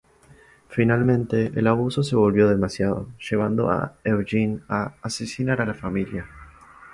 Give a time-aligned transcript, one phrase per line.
[0.67, 6.27] Finalmente el abuso se volvió demasiado, llevando a Eugene a asesinar a la familia.